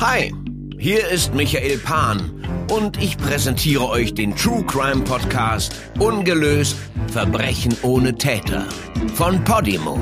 [0.00, 0.34] Hi,
[0.78, 6.74] hier ist Michael Pan und ich präsentiere euch den True Crime Podcast Ungelöst
[7.08, 8.66] Verbrechen ohne Täter
[9.12, 10.00] von Podimo.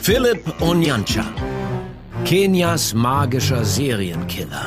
[0.00, 1.24] Philipp Onyancha,
[2.24, 4.64] Kenias magischer Serienkiller.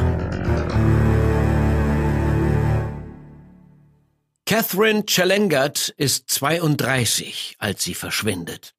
[4.46, 8.76] Catherine Chalengert ist 32, als sie verschwindet.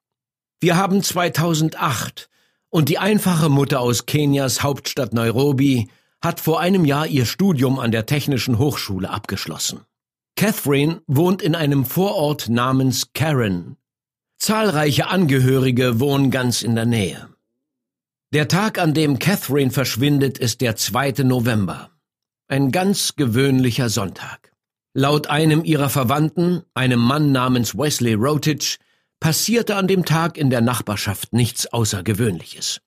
[0.59, 2.29] Wir haben 2008
[2.69, 5.89] und die einfache Mutter aus Kenias Hauptstadt Nairobi
[6.21, 9.81] hat vor einem Jahr ihr Studium an der Technischen Hochschule abgeschlossen.
[10.35, 13.77] Catherine wohnt in einem Vorort namens Karen.
[14.37, 17.29] Zahlreiche Angehörige wohnen ganz in der Nähe.
[18.31, 21.23] Der Tag, an dem Catherine verschwindet, ist der 2.
[21.23, 21.89] November.
[22.47, 24.53] Ein ganz gewöhnlicher Sonntag.
[24.93, 28.77] Laut einem ihrer Verwandten, einem Mann namens Wesley Rotich,
[29.19, 32.81] passierte an dem Tag in der Nachbarschaft nichts Außergewöhnliches.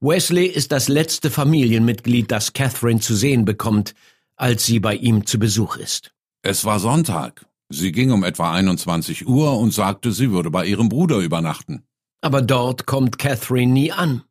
[0.00, 3.94] Wesley ist das letzte Familienmitglied, das Catherine zu sehen bekommt,
[4.36, 6.12] als sie bei ihm zu Besuch ist.
[6.42, 7.46] Es war Sonntag.
[7.68, 11.82] Sie ging um etwa 21 Uhr und sagte, sie würde bei ihrem Bruder übernachten.
[12.20, 14.22] Aber dort kommt Catherine nie an.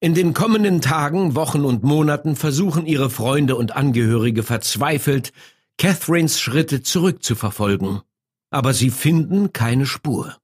[0.00, 5.32] In den kommenden Tagen, Wochen und Monaten versuchen ihre Freunde und Angehörige verzweifelt,
[5.76, 8.00] Catherines Schritte zurückzuverfolgen.
[8.50, 10.39] Aber sie finden keine Spur.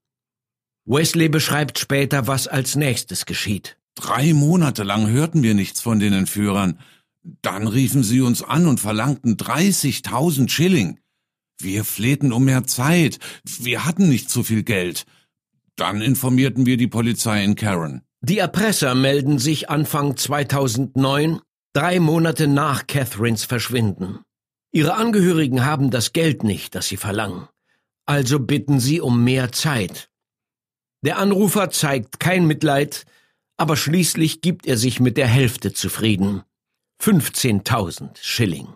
[0.86, 3.76] Wesley beschreibt später, was als nächstes geschieht.
[3.96, 6.78] Drei Monate lang hörten wir nichts von den Entführern.
[7.42, 11.00] Dann riefen sie uns an und verlangten 30.000 Schilling.
[11.60, 13.18] Wir flehten um mehr Zeit.
[13.44, 15.06] Wir hatten nicht so viel Geld.
[15.74, 18.02] Dann informierten wir die Polizei in Karen.
[18.20, 21.40] Die Erpresser melden sich Anfang 2009,
[21.72, 24.20] drei Monate nach Catherines Verschwinden.
[24.72, 27.48] Ihre Angehörigen haben das Geld nicht, das sie verlangen.
[28.04, 30.10] Also bitten sie um mehr Zeit.
[31.02, 33.04] Der Anrufer zeigt kein Mitleid,
[33.56, 36.42] aber schließlich gibt er sich mit der Hälfte zufrieden.
[37.02, 38.68] 15.000 Schilling.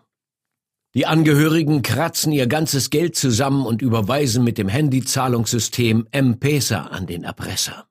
[0.95, 7.23] Die Angehörigen kratzen ihr ganzes Geld zusammen und überweisen mit dem Handyzahlungssystem M-Pesa an den
[7.23, 7.87] Erpresser.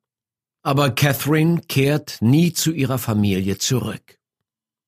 [0.63, 4.19] Aber Catherine kehrt nie zu ihrer Familie zurück.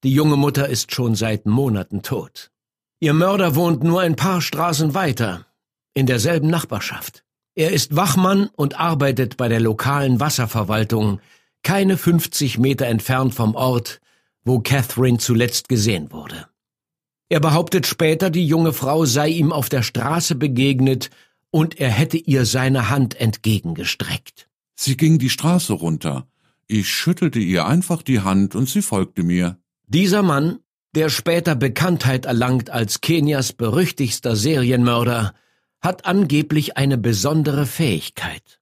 [0.03, 2.51] Die junge Mutter ist schon seit Monaten tot.
[2.99, 5.45] Ihr Mörder wohnt nur ein paar Straßen weiter,
[5.93, 7.23] in derselben Nachbarschaft.
[7.55, 11.19] Er ist Wachmann und arbeitet bei der lokalen Wasserverwaltung,
[11.63, 13.99] keine 50 Meter entfernt vom Ort,
[14.43, 16.47] wo Catherine zuletzt gesehen wurde.
[17.29, 21.09] Er behauptet später, die junge Frau sei ihm auf der Straße begegnet
[21.49, 24.47] und er hätte ihr seine Hand entgegengestreckt.
[24.75, 26.27] Sie ging die Straße runter.
[26.67, 29.57] Ich schüttelte ihr einfach die Hand und sie folgte mir.
[29.87, 30.59] Dieser Mann,
[30.95, 35.33] der später Bekanntheit erlangt als Kenias berüchtigster Serienmörder,
[35.81, 38.59] hat angeblich eine besondere Fähigkeit.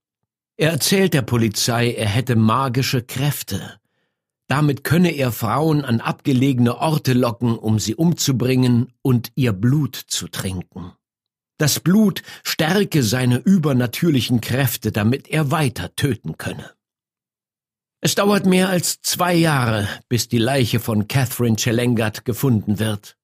[0.58, 3.80] Er erzählt der Polizei, er hätte magische Kräfte.
[4.48, 10.28] Damit könne er Frauen an abgelegene Orte locken, um sie umzubringen und ihr Blut zu
[10.28, 10.94] trinken.
[11.60, 16.72] Das Blut stärke seine übernatürlichen Kräfte, damit er weiter töten könne.
[18.02, 23.18] Es dauert mehr als zwei Jahre, bis die Leiche von Catherine Chelengat gefunden wird.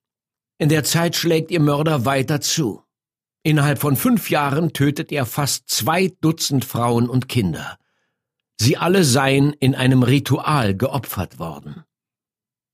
[0.58, 2.85] In der Zeit schlägt ihr Mörder weiter zu.
[3.46, 7.78] Innerhalb von fünf Jahren tötet er fast zwei Dutzend Frauen und Kinder.
[8.60, 11.84] Sie alle seien in einem Ritual geopfert worden.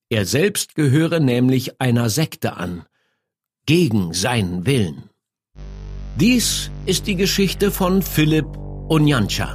[0.08, 2.86] Er selbst gehöre nämlich einer Sekte an,
[3.66, 5.10] gegen seinen Willen.
[6.16, 8.46] Dies ist die Geschichte von Philipp
[8.88, 9.52] Onyancha.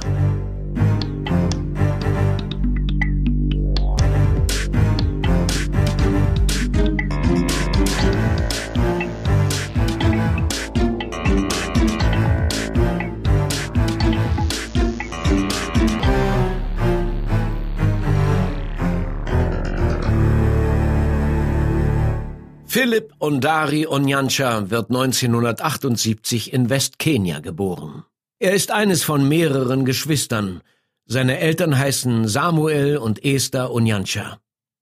[22.70, 28.04] Philipp Ondari Onyancha wird 1978 in Westkenia geboren.
[28.40, 30.60] Er ist eines von mehreren Geschwistern.
[31.06, 34.38] Seine Eltern heißen Samuel und Esther Onyancha.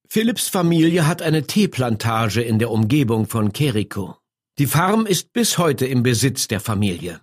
[0.08, 4.16] Philipps Familie hat eine Teeplantage in der Umgebung von Keriko.
[4.58, 7.20] Die Farm ist bis heute im Besitz der Familie.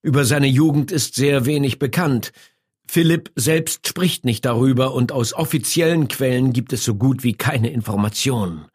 [0.00, 2.32] Über seine Jugend ist sehr wenig bekannt.
[2.88, 7.68] Philipp selbst spricht nicht darüber und aus offiziellen Quellen gibt es so gut wie keine
[7.68, 8.68] Informationen.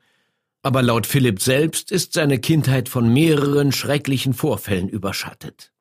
[0.64, 5.72] Aber laut Philipp selbst ist seine Kindheit von mehreren schrecklichen Vorfällen überschattet.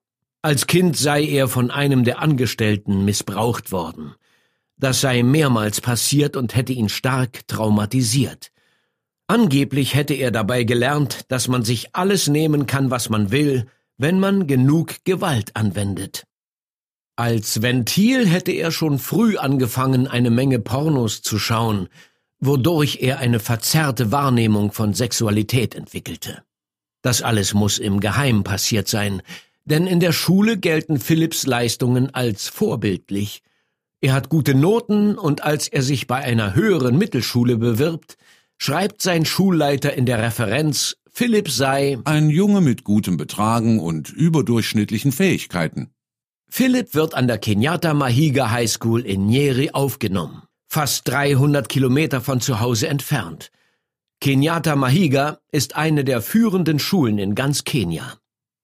[0.42, 4.14] Als Kind sei er von einem der Angestellten missbraucht worden.
[4.78, 8.50] Das sei mehrmals passiert und hätte ihn stark traumatisiert.
[9.26, 13.66] Angeblich hätte er dabei gelernt, dass man sich alles nehmen kann, was man will,
[13.98, 16.24] wenn man genug Gewalt anwendet.
[17.16, 21.88] Als Ventil hätte er schon früh angefangen, eine Menge Pornos zu schauen,
[22.40, 26.42] wodurch er eine verzerrte Wahrnehmung von Sexualität entwickelte.
[27.02, 29.22] Das alles muss im Geheim passiert sein,
[29.64, 33.42] denn in der Schule gelten Philipps Leistungen als vorbildlich.
[34.00, 38.16] Er hat gute Noten und als er sich bei einer höheren Mittelschule bewirbt,
[38.58, 45.12] schreibt sein Schulleiter in der Referenz, Philipp sei ein Junge mit gutem Betragen und überdurchschnittlichen
[45.12, 45.90] Fähigkeiten.
[46.48, 52.40] Philipp wird an der Kenyatta Mahiga High School in Nyeri aufgenommen, fast 300 Kilometer von
[52.40, 53.50] zu Hause entfernt.
[54.20, 58.18] Kenyatta Mahiga ist eine der führenden Schulen in ganz Kenia.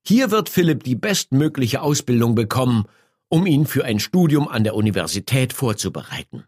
[0.07, 2.85] Hier wird Philipp die bestmögliche Ausbildung bekommen,
[3.29, 6.45] um ihn für ein Studium an der Universität vorzubereiten.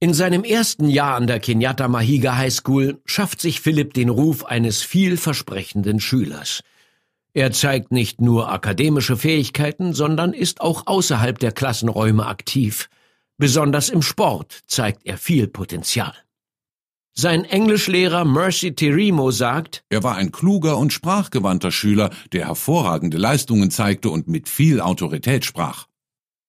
[0.00, 4.46] In seinem ersten Jahr an der Kenyatta Mahiga High School schafft sich Philipp den Ruf
[4.46, 6.62] eines vielversprechenden Schülers.
[7.34, 12.88] Er zeigt nicht nur akademische Fähigkeiten, sondern ist auch außerhalb der Klassenräume aktiv.
[13.40, 16.12] Besonders im Sport zeigt er viel Potenzial.
[17.14, 23.70] Sein Englischlehrer Mercy Terimo sagt, er war ein kluger und sprachgewandter Schüler, der hervorragende Leistungen
[23.70, 25.86] zeigte und mit viel Autorität sprach.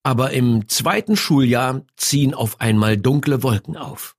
[0.04, 4.16] Aber im zweiten Schuljahr ziehen auf einmal dunkle Wolken auf.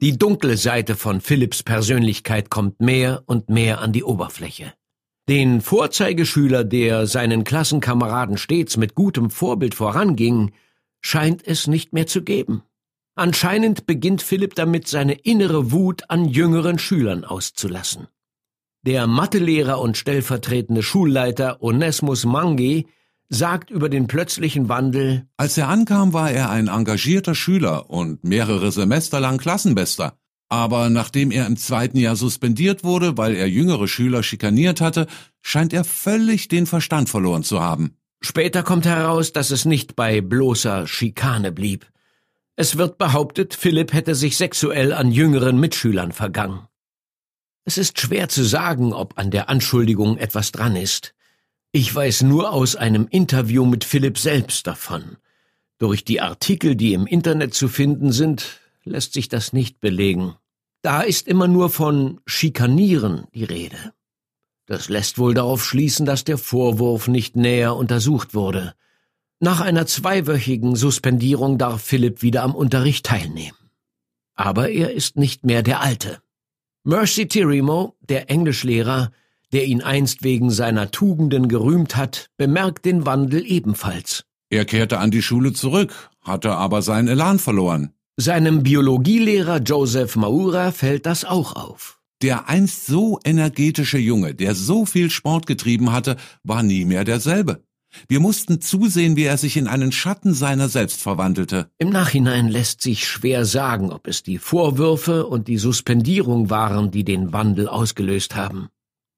[0.00, 4.72] Die dunkle Seite von Philipps Persönlichkeit kommt mehr und mehr an die Oberfläche.
[5.32, 10.52] Den Vorzeigeschüler, der seinen Klassenkameraden stets mit gutem Vorbild voranging,
[11.00, 12.64] scheint es nicht mehr zu geben.
[13.14, 18.08] Anscheinend beginnt Philipp damit, seine innere Wut an jüngeren Schülern auszulassen.
[18.82, 22.86] Der Mathelehrer und stellvertretende Schulleiter Onesmus Mangi
[23.30, 28.70] sagt über den plötzlichen Wandel Als er ankam, war er ein engagierter Schüler und mehrere
[28.70, 30.12] Semester lang Klassenbester.
[30.52, 35.06] Aber nachdem er im zweiten Jahr suspendiert wurde, weil er jüngere Schüler schikaniert hatte,
[35.40, 37.96] scheint er völlig den Verstand verloren zu haben.
[38.20, 41.90] Später kommt heraus, dass es nicht bei bloßer Schikane blieb.
[42.54, 46.68] Es wird behauptet, Philipp hätte sich sexuell an jüngeren Mitschülern vergangen.
[47.64, 51.14] Es ist schwer zu sagen, ob an der Anschuldigung etwas dran ist.
[51.72, 55.16] Ich weiß nur aus einem Interview mit Philipp selbst davon.
[55.78, 60.36] Durch die Artikel, die im Internet zu finden sind, lässt sich das nicht belegen.
[60.82, 63.92] Da ist immer nur von Schikanieren die Rede.
[64.66, 68.74] Das lässt wohl darauf schließen, dass der Vorwurf nicht näher untersucht wurde.
[69.38, 73.56] Nach einer zweiwöchigen Suspendierung darf Philipp wieder am Unterricht teilnehmen.
[74.34, 76.18] Aber er ist nicht mehr der Alte.
[76.84, 79.12] Mercy Tirimo, der Englischlehrer,
[79.52, 84.24] der ihn einst wegen seiner Tugenden gerühmt hat, bemerkt den Wandel ebenfalls.
[84.50, 87.94] Er kehrte an die Schule zurück, hatte aber seinen Elan verloren.
[88.18, 91.98] Seinem Biologielehrer Joseph Maura fällt das auch auf.
[92.20, 97.64] Der einst so energetische Junge, der so viel Sport getrieben hatte, war nie mehr derselbe.
[98.08, 101.70] Wir mussten zusehen, wie er sich in einen Schatten seiner selbst verwandelte.
[101.78, 107.04] Im Nachhinein lässt sich schwer sagen, ob es die Vorwürfe und die Suspendierung waren, die
[107.04, 108.68] den Wandel ausgelöst haben.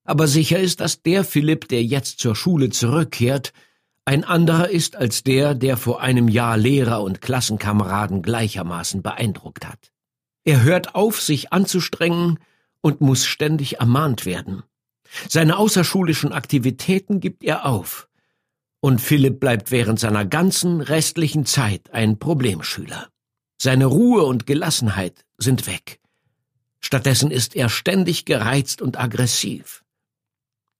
[0.05, 3.51] Aber sicher ist, dass der Philipp, der jetzt zur Schule zurückkehrt,
[4.05, 9.91] ein anderer ist als der, der vor einem Jahr Lehrer und Klassenkameraden gleichermaßen beeindruckt hat.
[10.43, 12.39] Er hört auf, sich anzustrengen
[12.81, 14.63] und muss ständig ermahnt werden.
[15.27, 18.07] Seine außerschulischen Aktivitäten gibt er auf,
[18.79, 23.07] und Philipp bleibt während seiner ganzen restlichen Zeit ein Problemschüler.
[23.57, 25.99] Seine Ruhe und Gelassenheit sind weg.
[26.81, 29.83] Stattdessen ist er ständig gereizt und aggressiv.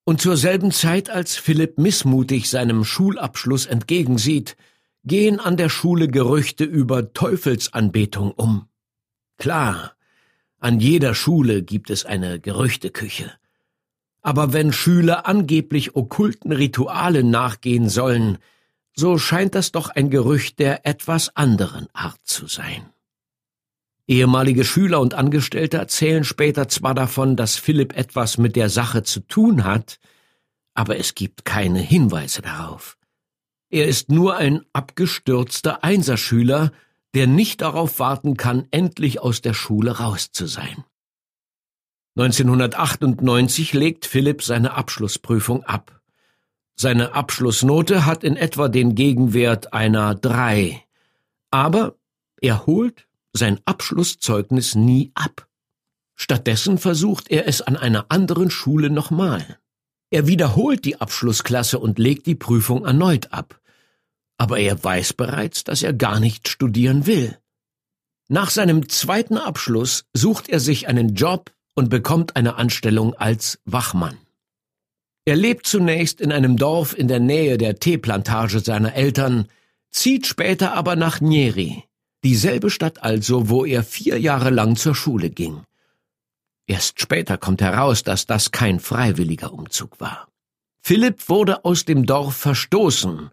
[0.05, 4.55] Und zur selben Zeit, als Philipp missmutig seinem Schulabschluss entgegensieht,
[5.03, 8.67] gehen an der Schule Gerüchte über Teufelsanbetung um.
[9.38, 9.93] Klar,
[10.59, 13.31] an jeder Schule gibt es eine Gerüchteküche.
[14.21, 18.38] Aber wenn Schüler angeblich okkulten Ritualen nachgehen sollen,
[18.95, 22.89] so scheint das doch ein Gerücht der etwas anderen Art zu sein.
[24.07, 29.21] Ehemalige Schüler und Angestellte erzählen später zwar davon, dass Philipp etwas mit der Sache zu
[29.21, 30.00] tun hat,
[30.75, 32.97] aber es gibt keine Hinweise darauf.
[33.69, 36.71] Er ist nur ein abgestürzter Einserschüler,
[37.15, 40.83] der nicht darauf warten kann, endlich aus der Schule raus zu sein.
[42.17, 46.00] 1998 legt Philipp seine Abschlussprüfung ab.
[46.75, 50.83] Seine Abschlussnote hat in etwa den Gegenwert einer drei.
[51.51, 51.95] Aber
[52.39, 53.07] er holt
[53.38, 55.48] sein Abschlusszeugnis nie ab.
[56.15, 59.60] Stattdessen versucht er es an einer anderen Schule nochmal.
[60.10, 63.60] Er wiederholt die Abschlussklasse und legt die Prüfung erneut ab.
[64.38, 67.38] Aber er weiß bereits, dass er gar nicht studieren will.
[68.27, 74.18] Nach seinem zweiten Abschluss sucht er sich einen Job und bekommt eine Anstellung als Wachmann.
[75.25, 79.48] Er lebt zunächst in einem Dorf in der Nähe der Teeplantage seiner Eltern,
[79.92, 81.84] zieht später aber nach Nyeri,
[82.25, 85.62] Dieselbe Stadt also, wo er vier Jahre lang zur Schule ging.
[86.65, 90.27] Erst später kommt heraus, dass das kein freiwilliger Umzug war.
[90.82, 93.29] Philipp wurde aus dem Dorf verstoßen,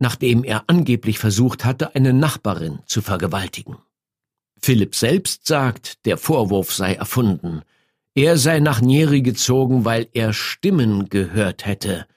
[0.00, 3.76] nachdem er angeblich versucht hatte, eine Nachbarin zu vergewaltigen.
[4.60, 7.62] Philipp selbst sagt, der Vorwurf sei erfunden.
[8.16, 12.08] Er sei nach Nieri gezogen, weil er Stimmen gehört hätte.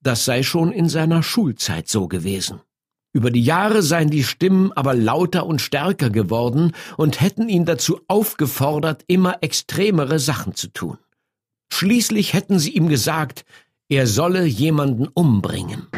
[0.00, 2.60] Das sei schon in seiner Schulzeit so gewesen.
[3.12, 8.00] Über die Jahre seien die Stimmen aber lauter und stärker geworden und hätten ihn dazu
[8.06, 10.98] aufgefordert, immer extremere Sachen zu tun.
[11.72, 13.44] Schließlich hätten sie ihm gesagt,
[13.88, 15.88] er solle jemanden umbringen.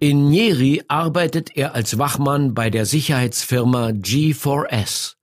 [0.00, 5.14] In Nieri arbeitet er als Wachmann bei der Sicherheitsfirma G4S.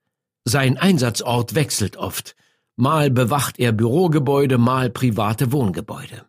[0.46, 2.36] Sein Einsatzort wechselt oft.
[2.76, 6.26] Mal bewacht er Bürogebäude, mal private Wohngebäude.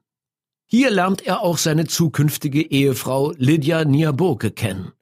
[0.68, 4.92] Hier lernt er auch seine zukünftige Ehefrau Lydia Niaboke kennen.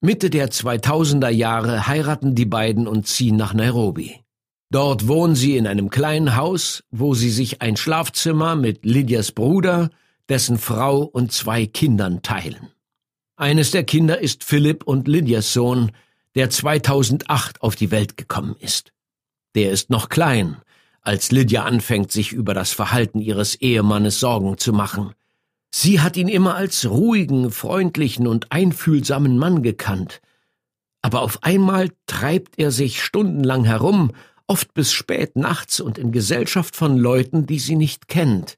[0.00, 4.20] Mitte der 2000er Jahre heiraten die beiden und ziehen nach Nairobi.
[4.70, 9.90] Dort wohnen sie in einem kleinen Haus, wo sie sich ein Schlafzimmer mit Lydias Bruder,
[10.28, 12.70] dessen Frau und zwei Kindern teilen.
[13.34, 15.90] Eines der Kinder ist Philipp und Lydias Sohn,
[16.36, 18.92] der 2008 auf die Welt gekommen ist.
[19.56, 20.58] Der ist noch klein,
[21.10, 25.12] als Lydia anfängt, sich über das Verhalten ihres Ehemannes Sorgen zu machen.
[25.74, 30.20] Sie hat ihn immer als ruhigen, freundlichen und einfühlsamen Mann gekannt.
[31.02, 34.12] Aber auf einmal treibt er sich stundenlang herum,
[34.46, 38.56] oft bis spät nachts und in Gesellschaft von Leuten, die sie nicht kennt.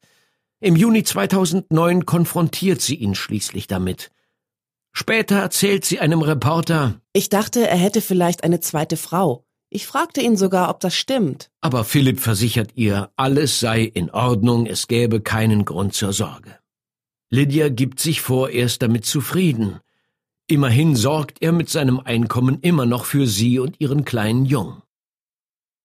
[0.61, 4.11] Im Juni 2009 konfrontiert sie ihn schließlich damit.
[4.92, 9.47] Später erzählt sie einem Reporter, Ich dachte, er hätte vielleicht eine zweite Frau.
[9.75, 11.50] Ich fragte ihn sogar, ob das stimmt.
[11.62, 16.59] Aber Philipp versichert ihr, alles sei in Ordnung, es gäbe keinen Grund zur Sorge.
[17.31, 19.81] Lydia gibt sich vorerst damit zufrieden.
[20.47, 24.83] Immerhin sorgt er mit seinem Einkommen immer noch für sie und ihren kleinen Jungen.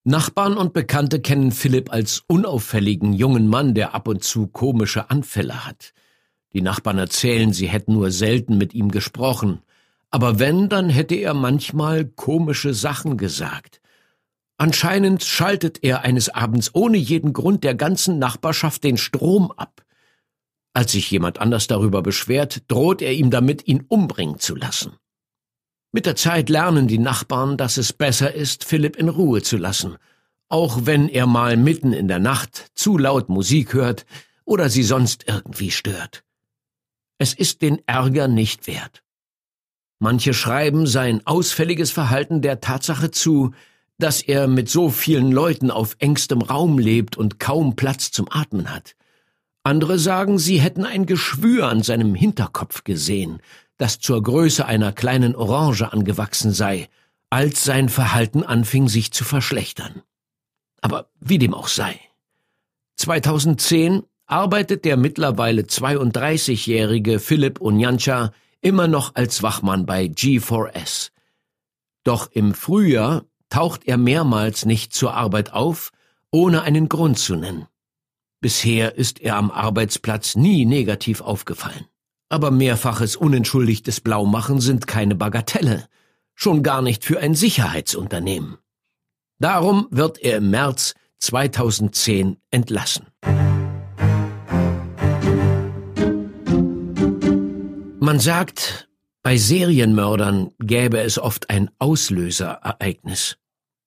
[0.03, 5.65] Nachbarn und Bekannte kennen Philipp als unauffälligen jungen Mann, der ab und zu komische Anfälle
[5.65, 5.93] hat.
[6.51, 9.61] Die Nachbarn erzählen, sie hätten nur selten mit ihm gesprochen,
[10.09, 13.81] aber wenn, dann hätte er manchmal komische Sachen gesagt.
[14.57, 19.83] Anscheinend schaltet er eines Abends ohne jeden Grund der ganzen Nachbarschaft den Strom ab.
[20.73, 24.93] Als sich jemand anders darüber beschwert, droht er ihm damit, ihn umbringen zu lassen.
[25.91, 29.97] Mit der Zeit lernen die Nachbarn, dass es besser ist, Philipp in Ruhe zu lassen,
[30.49, 34.05] auch wenn er mal mitten in der Nacht zu laut Musik hört
[34.45, 36.23] oder sie sonst irgendwie stört.
[37.17, 39.03] Es ist den Ärger nicht wert.
[39.99, 43.53] Manche schreiben sein ausfälliges Verhalten der Tatsache zu,
[43.97, 48.73] dass er mit so vielen Leuten auf engstem Raum lebt und kaum Platz zum Atmen
[48.73, 48.95] hat.
[49.63, 53.41] Andere sagen, sie hätten ein Geschwür an seinem Hinterkopf gesehen,
[53.77, 56.89] das zur Größe einer kleinen Orange angewachsen sei,
[57.29, 60.03] als sein Verhalten anfing sich zu verschlechtern.
[60.81, 61.99] Aber wie dem auch sei.
[62.97, 68.31] 2010 arbeitet der mittlerweile 32-jährige Philipp Onyancha
[68.67, 71.11] immer noch als Wachmann bei G4S.
[72.03, 75.91] Doch im Frühjahr taucht er mehrmals nicht zur Arbeit auf,
[76.31, 77.67] ohne einen Grund zu nennen.
[78.41, 81.85] Bisher ist er am Arbeitsplatz nie negativ aufgefallen.
[82.27, 85.87] Aber mehrfaches unentschuldigtes Blaumachen sind keine Bagatelle,
[86.35, 88.57] schon gar nicht für ein Sicherheitsunternehmen.
[89.39, 93.07] Darum wird er im März 2010 entlassen.
[98.07, 98.87] Man sagt,
[99.21, 103.35] bei Serienmördern gäbe es oft ein Auslöserereignis.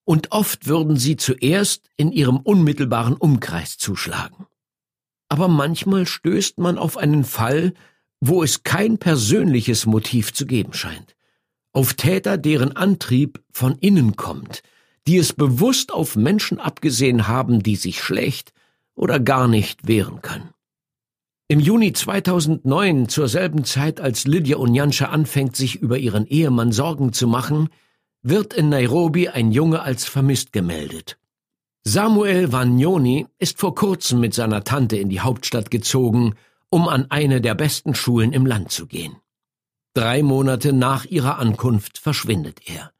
[0.03, 4.45] Und oft würden sie zuerst in ihrem unmittelbaren Umkreis zuschlagen.
[5.27, 7.73] Aber manchmal stößt man auf einen Fall,
[8.19, 11.15] wo es kein persönliches Motiv zu geben scheint.
[11.73, 14.61] Auf Täter, deren Antrieb von innen kommt,
[15.07, 18.53] die es bewusst auf Menschen abgesehen haben, die sich schlecht
[18.93, 20.51] oder gar nicht wehren können.
[21.51, 27.11] Im Juni 2009, zur selben Zeit als Lydia Onyanscha anfängt, sich über ihren Ehemann Sorgen
[27.11, 27.67] zu machen,
[28.21, 31.17] wird in Nairobi ein Junge als vermisst gemeldet.
[31.83, 36.35] Samuel Vagnoni ist vor kurzem mit seiner Tante in die Hauptstadt gezogen,
[36.69, 39.17] um an eine der besten Schulen im Land zu gehen.
[39.93, 42.93] Drei Monate nach ihrer Ankunft verschwindet er.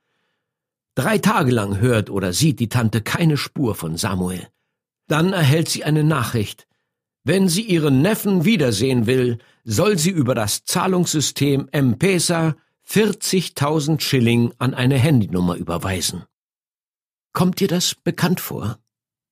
[0.95, 4.45] Drei Tage lang hört oder sieht die Tante keine Spur von Samuel.
[5.07, 6.67] Dann erhält sie eine Nachricht,
[7.23, 12.55] wenn sie ihren Neffen wiedersehen will, soll sie über das Zahlungssystem M-Pesa
[12.89, 16.23] 40.000 Schilling an eine Handynummer überweisen.
[17.33, 18.79] Kommt dir das bekannt vor?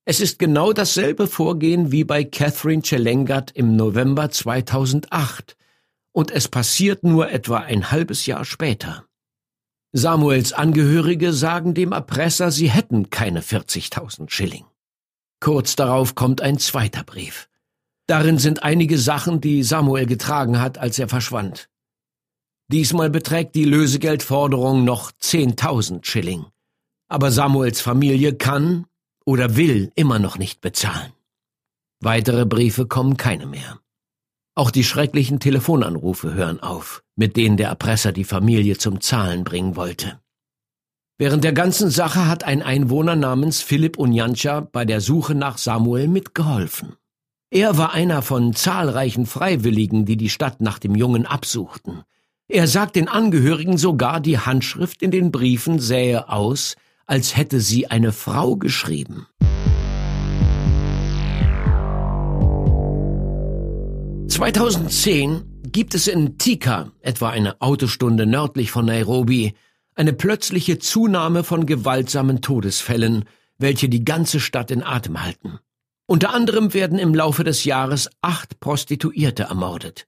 [0.05, 5.57] Es ist genau dasselbe Vorgehen wie bei Catherine Chelengat im November 2008
[6.11, 9.05] und es passiert nur etwa ein halbes Jahr später.
[9.91, 14.65] Samuels Angehörige sagen dem Erpresser, sie hätten keine 40.000 Schilling.
[15.39, 17.48] Kurz darauf kommt ein zweiter Brief.
[18.09, 21.69] Darin sind einige Sachen, die Samuel getragen hat, als er verschwand.
[22.71, 26.47] Diesmal beträgt die Lösegeldforderung noch 10.000 Schilling.
[27.07, 28.87] Aber Samuels Familie kann
[29.25, 31.13] oder will immer noch nicht bezahlen.
[31.99, 33.79] Weitere Briefe kommen keine mehr.
[34.55, 39.75] Auch die schrecklichen Telefonanrufe hören auf, mit denen der Erpresser die Familie zum Zahlen bringen
[39.75, 40.19] wollte.
[41.19, 46.07] Während der ganzen Sache hat ein Einwohner namens Philipp Unjancha bei der Suche nach Samuel
[46.07, 46.95] mitgeholfen.
[47.51, 52.03] Er war einer von zahlreichen Freiwilligen, die die Stadt nach dem Jungen absuchten.
[52.47, 56.75] Er sagt den Angehörigen sogar, die Handschrift in den Briefen sähe aus,
[57.07, 59.25] als hätte sie eine Frau geschrieben.
[64.27, 65.41] »2010
[65.71, 69.55] gibt es in Tika, etwa eine Autostunde nördlich von Nairobi,
[69.95, 73.25] eine plötzliche Zunahme von gewaltsamen Todesfällen,
[73.57, 75.59] welche die ganze Stadt in Atem halten.
[76.09, 80.07] Unter anderem werden im Laufe des Jahres acht Prostituierte ermordet.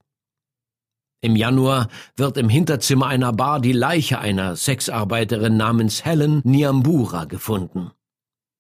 [1.22, 7.92] Im Januar wird im Hinterzimmer einer Bar die Leiche einer Sexarbeiterin namens Helen Niambura gefunden.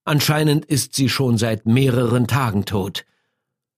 [0.05, 3.05] Anscheinend ist sie schon seit mehreren Tagen tot.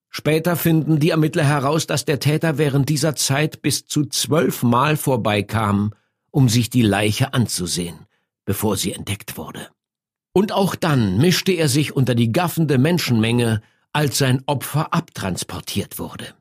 [0.10, 5.94] Später finden die Ermittler heraus, dass der Täter während dieser Zeit bis zu zwölfmal vorbeikam,
[6.32, 8.08] um sich die Leiche anzusehen,
[8.44, 9.70] bevor sie entdeckt wurde.
[10.34, 13.62] Und auch dann mischte er sich unter die gaffende Menschenmenge,
[13.94, 16.34] als sein Opfer abtransportiert wurde.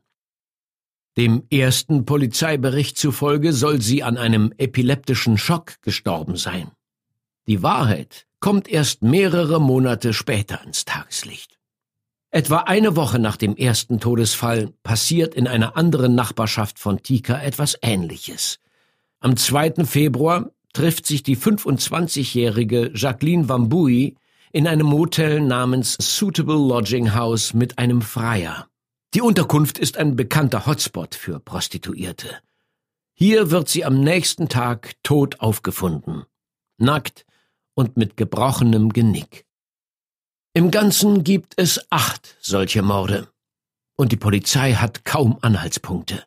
[1.15, 6.71] Dem ersten Polizeibericht zufolge soll sie an einem epileptischen Schock gestorben sein.
[7.47, 11.59] Die Wahrheit kommt erst mehrere Monate später ans Tageslicht.
[12.31, 17.77] Etwa eine Woche nach dem ersten Todesfall passiert in einer anderen Nachbarschaft von Tika etwas
[17.83, 18.59] Ähnliches.
[19.19, 19.85] Am 2.
[19.85, 24.15] Februar trifft sich die 25-jährige Jacqueline Wambui
[24.51, 28.67] in einem Motel namens Suitable Lodging House mit einem Freier.
[29.13, 32.29] Die Unterkunft ist ein bekannter Hotspot für Prostituierte.
[33.13, 36.23] Hier wird sie am nächsten Tag tot aufgefunden,
[36.77, 37.25] nackt
[37.75, 39.45] und mit gebrochenem Genick.
[40.55, 43.27] Im Ganzen gibt es acht solche Morde.
[43.95, 46.23] Und die Polizei hat kaum Anhaltspunkte.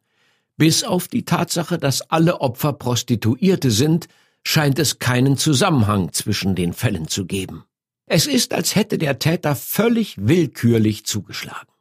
[0.56, 4.08] Bis auf die Tatsache, dass alle Opfer Prostituierte sind,
[4.46, 7.64] scheint es keinen Zusammenhang zwischen den Fällen zu geben.
[8.08, 11.72] Es ist, als hätte der Täter völlig willkürlich zugeschlagen.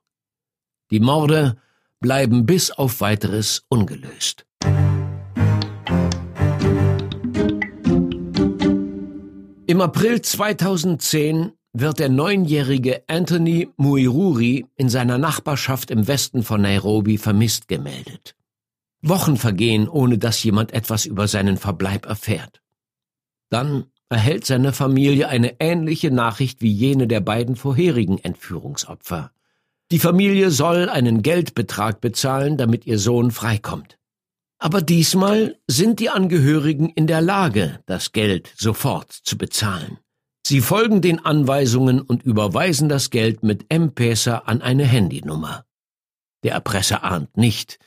[0.90, 1.58] Die Morde
[2.00, 4.48] bleiben bis auf weiteres ungelöst.
[9.68, 17.20] Im April 2010 wird der neunjährige Anthony Muiruri in seiner Nachbarschaft im Westen von Nairobi
[17.20, 18.36] vermisst gemeldet.
[19.08, 22.62] Wochen vergehen, ohne dass jemand etwas über seinen Verbleib erfährt.
[23.50, 29.32] Dann erhält seine Familie eine ähnliche Nachricht wie jene der beiden vorherigen Entführungsopfer.
[29.92, 33.98] Die Familie soll einen Geldbetrag bezahlen, damit ihr Sohn freikommt.
[34.58, 40.00] Aber diesmal sind die Angehörigen in der Lage, das Geld sofort zu bezahlen.
[40.48, 45.66] Sie folgen den Anweisungen und überweisen das Geld mit M-Pesa an eine Handynummer.
[46.44, 47.80] Der Erpresser ahnt nicht,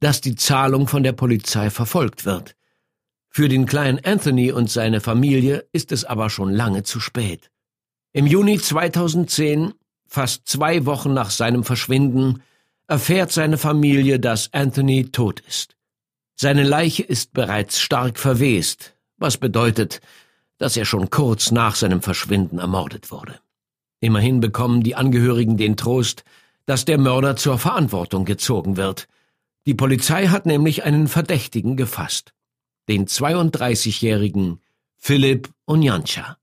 [0.00, 2.56] dass die Zahlung von der Polizei verfolgt wird.
[3.28, 7.50] Für den kleinen Anthony und seine Familie ist es aber schon lange zu spät.
[8.12, 9.74] Im Juni 2010
[10.08, 12.42] Fast zwei Wochen nach seinem Verschwinden
[12.86, 15.76] erfährt seine Familie, dass Anthony tot ist.
[16.36, 20.00] Seine Leiche ist bereits stark verwest, was bedeutet,
[20.58, 23.40] dass er schon kurz nach seinem Verschwinden ermordet wurde.
[24.00, 26.24] Immerhin bekommen die Angehörigen den Trost,
[26.66, 29.08] dass der Mörder zur Verantwortung gezogen wird.
[29.66, 32.34] Die Polizei hat nämlich einen Verdächtigen gefasst,
[32.88, 34.60] den 32-jährigen
[34.96, 36.36] Philipp Onyancha.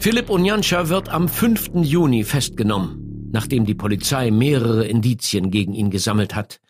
[0.00, 1.72] Philipp Onyanscha wird am 5.
[1.82, 6.62] Juni festgenommen, nachdem die Polizei mehrere Indizien gegen ihn gesammelt hat.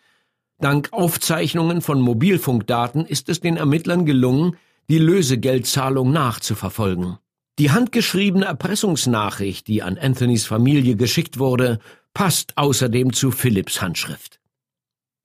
[0.63, 4.55] Dank Aufzeichnungen von Mobilfunkdaten ist es den Ermittlern gelungen,
[4.89, 7.17] die Lösegeldzahlung nachzuverfolgen.
[7.59, 11.79] Die handgeschriebene Erpressungsnachricht, die an Anthonys Familie geschickt wurde,
[12.13, 14.39] passt außerdem zu Philipps Handschrift.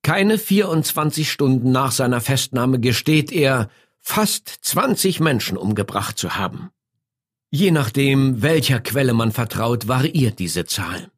[0.03, 6.69] Keine 24 Stunden nach seiner Festnahme gesteht er, fast 20 Menschen umgebracht zu haben.
[7.49, 11.09] Je nachdem, welcher Quelle man vertraut, variiert diese Zahl.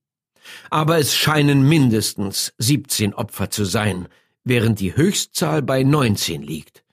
[0.70, 4.08] Aber es scheinen mindestens 17 Opfer zu sein,
[4.44, 6.84] während die Höchstzahl bei 19 liegt.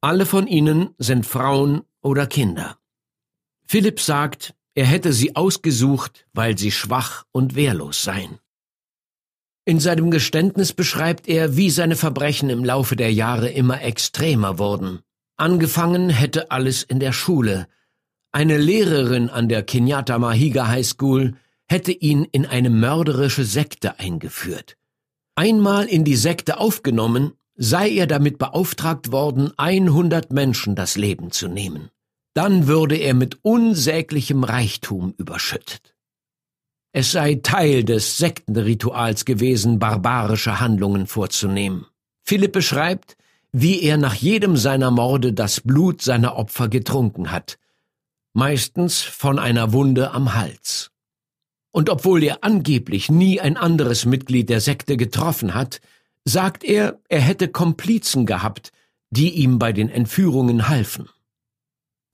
[0.00, 2.78] Alle von ihnen sind Frauen oder Kinder.
[3.66, 8.38] Philipp sagt, er hätte sie ausgesucht, weil sie schwach und wehrlos seien.
[9.64, 15.00] In seinem Geständnis beschreibt er, wie seine Verbrechen im Laufe der Jahre immer extremer wurden.
[15.36, 17.66] Angefangen hätte alles in der Schule.
[18.30, 21.36] Eine Lehrerin an der Kenyatta Mahiga High School
[21.68, 24.76] hätte ihn in eine mörderische Sekte eingeführt.
[25.34, 31.48] Einmal in die Sekte aufgenommen, sei er damit beauftragt worden, 100 Menschen das Leben zu
[31.48, 31.90] nehmen.
[32.34, 35.94] Dann würde er mit unsäglichem Reichtum überschüttet.
[36.92, 41.86] Es sei Teil des Sektenrituals gewesen, barbarische Handlungen vorzunehmen.
[42.22, 43.16] Philipp beschreibt,
[43.50, 47.58] wie er nach jedem seiner Morde das Blut seiner Opfer getrunken hat,
[48.32, 50.90] meistens von einer Wunde am Hals.
[51.74, 55.80] Und obwohl er angeblich nie ein anderes Mitglied der Sekte getroffen hat,
[56.24, 58.70] sagt er, er hätte Komplizen gehabt,
[59.10, 61.08] die ihm bei den Entführungen halfen.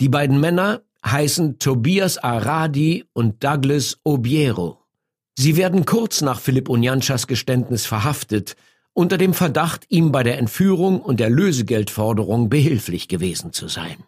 [0.01, 4.79] Die beiden Männer heißen Tobias Aradi und Douglas Obiero.
[5.37, 8.57] Sie werden kurz nach Philipp Onyanchas Geständnis verhaftet,
[8.94, 14.05] unter dem Verdacht, ihm bei der Entführung und der Lösegeldforderung behilflich gewesen zu sein.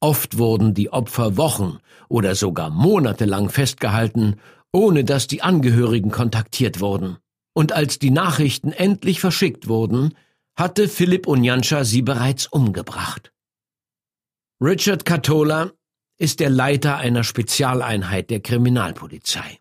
[0.00, 4.40] Oft wurden die Opfer Wochen oder sogar monatelang festgehalten,
[4.72, 7.18] ohne dass die Angehörigen kontaktiert wurden.
[7.52, 10.14] Und als die Nachrichten endlich verschickt wurden,
[10.56, 13.32] hatte Philipp Onyanscha sie bereits umgebracht.
[14.62, 15.72] Richard Catola
[16.18, 19.58] ist der Leiter einer Spezialeinheit der Kriminalpolizei.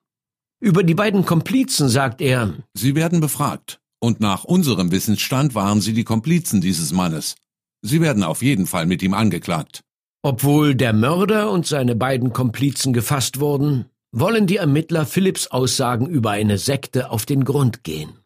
[0.62, 5.94] Über die beiden Komplizen sagt er, Sie werden befragt, und nach unserem Wissensstand waren Sie
[5.94, 7.36] die Komplizen dieses Mannes.
[7.82, 9.84] Sie werden auf jeden Fall mit ihm angeklagt.
[10.22, 16.32] Obwohl der Mörder und seine beiden Komplizen gefasst wurden, wollen die Ermittler Philipps Aussagen über
[16.32, 18.20] eine Sekte auf den Grund gehen.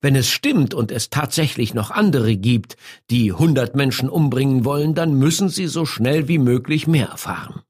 [0.00, 2.76] Wenn es stimmt und es tatsächlich noch andere gibt,
[3.10, 7.62] die hundert Menschen umbringen wollen, dann müssen sie so schnell wie möglich mehr erfahren.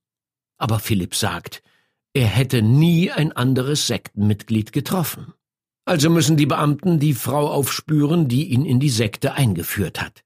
[0.59, 1.63] Aber Philipp sagt,
[2.15, 5.35] er hätte nie ein anderes Sektenmitglied getroffen.
[5.85, 10.25] Also müssen die Beamten die Frau aufspüren, die ihn in die Sekte eingeführt hat.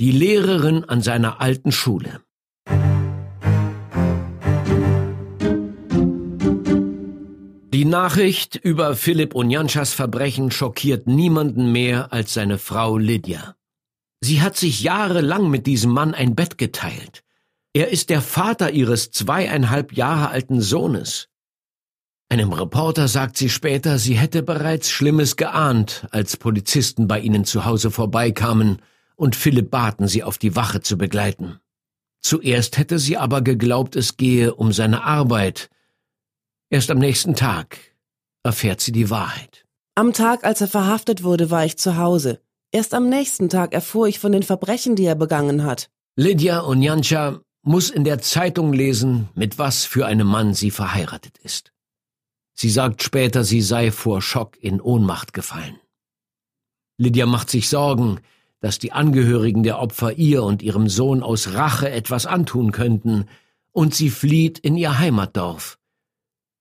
[0.00, 2.20] Die Lehrerin an seiner alten Schule.
[7.74, 13.56] Die Nachricht über Philipp Onyanchas Verbrechen schockiert niemanden mehr als seine Frau Lydia.
[14.20, 17.24] Sie hat sich jahrelang mit diesem Mann ein Bett geteilt.
[17.72, 21.28] Er ist der Vater ihres zweieinhalb Jahre alten Sohnes.
[22.28, 27.64] Einem Reporter sagt sie später, sie hätte bereits Schlimmes geahnt, als Polizisten bei ihnen zu
[27.64, 28.82] Hause vorbeikamen
[29.16, 31.58] und Philipp baten, sie auf die Wache zu begleiten.
[32.22, 35.70] Zuerst hätte sie aber geglaubt, es gehe um seine Arbeit.
[36.74, 37.78] Erst am nächsten Tag
[38.42, 39.64] erfährt sie die Wahrheit.
[39.94, 42.40] Am Tag, als er verhaftet wurde, war ich zu Hause.
[42.72, 45.88] Erst am nächsten Tag erfuhr ich von den Verbrechen, die er begangen hat.
[46.16, 51.72] Lydia Onyancha muss in der Zeitung lesen, mit was für einem Mann sie verheiratet ist.
[52.54, 55.78] Sie sagt später, sie sei vor Schock in Ohnmacht gefallen.
[56.98, 58.18] Lydia macht sich Sorgen,
[58.58, 63.26] dass die Angehörigen der Opfer ihr und ihrem Sohn aus Rache etwas antun könnten,
[63.70, 65.78] und sie flieht in ihr Heimatdorf.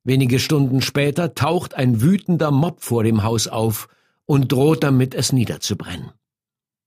[0.04, 3.88] Wenige Stunden später taucht ein wütender Mob vor dem Haus auf
[4.26, 6.12] und droht damit, es niederzubrennen.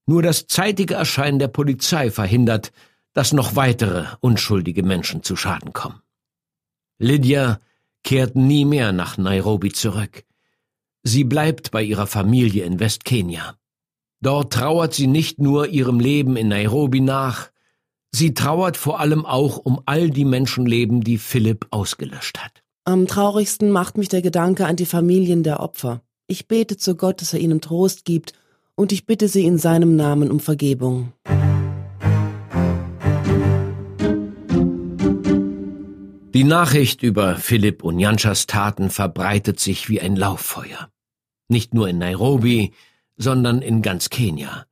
[0.07, 2.73] Nur das zeitige Erscheinen der Polizei verhindert,
[3.15, 6.03] dass noch weitere unschuldige Menschen zu Schaden kommen.
[6.99, 7.61] Lydia
[8.05, 10.25] kehrt nie mehr nach Nairobi zurück.
[11.03, 13.57] Sie bleibt bei ihrer Familie in Westkenia.
[14.21, 17.51] Dort trauert sie nicht nur ihrem Leben in Nairobi nach,
[18.13, 22.66] sie trauert vor allem auch um all die Menschenleben, die Philipp ausgelöscht hat.
[22.89, 26.03] Am traurigsten macht mich der Gedanke an die Familien der Opfer.
[26.29, 28.33] Ich bete zu Gott, dass er ihnen Trost gibt,
[28.77, 31.13] und ich bitte sie in seinem Namen um Vergebung.
[36.33, 40.89] Die Nachricht über Philipp Onyanchas Taten verbreitet sich wie ein Lauffeuer.
[41.49, 42.73] Nicht nur in Nairobi,
[43.17, 44.65] sondern in ganz Kenia.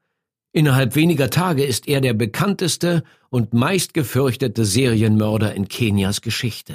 [0.52, 6.74] Innerhalb weniger Tage ist er der bekannteste und meistgefürchtete Serienmörder in Kenias Geschichte.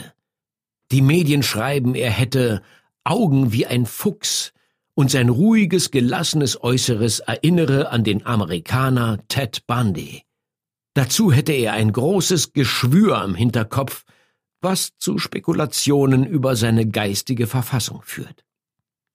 [0.91, 2.61] Die Medien schreiben, er hätte
[3.03, 4.53] Augen wie ein Fuchs,
[4.99, 10.23] und sein ruhiges, gelassenes Äußeres erinnere an den Amerikaner Ted Bundy.
[10.93, 14.03] Dazu hätte er ein großes Geschwür am Hinterkopf,
[14.59, 18.43] was zu Spekulationen über seine geistige Verfassung führt.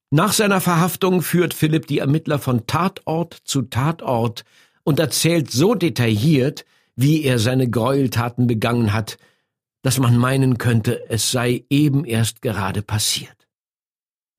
[0.08, 4.44] Nach seiner Verhaftung führt Philipp die Ermittler von Tatort zu Tatort
[4.84, 6.64] und erzählt so detailliert,
[6.96, 9.18] wie er seine Gräueltaten begangen hat,
[9.84, 13.36] dass man meinen könnte, es sei eben erst gerade passiert.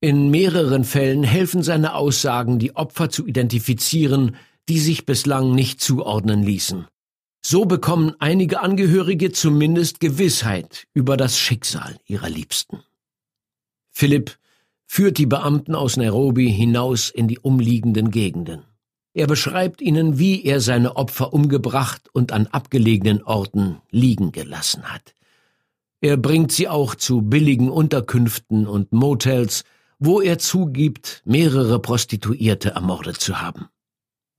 [0.00, 4.34] In mehreren Fällen helfen seine Aussagen, die Opfer zu identifizieren,
[4.68, 6.88] die sich bislang nicht zuordnen ließen.
[7.44, 12.80] So bekommen einige Angehörige zumindest Gewissheit über das Schicksal ihrer Liebsten.
[13.92, 14.36] Philipp
[14.84, 18.64] führt die Beamten aus Nairobi hinaus in die umliegenden Gegenden.
[19.14, 25.15] Er beschreibt ihnen, wie er seine Opfer umgebracht und an abgelegenen Orten liegen gelassen hat.
[26.00, 29.64] Er bringt sie auch zu billigen Unterkünften und Motels,
[29.98, 33.68] wo er zugibt, mehrere Prostituierte ermordet zu haben.